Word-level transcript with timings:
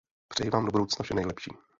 Přeji 0.27 0.49
vám 0.49 0.65
do 0.65 0.71
budoucna 0.71 1.03
vše 1.03 1.13
nejlepší. 1.13 1.51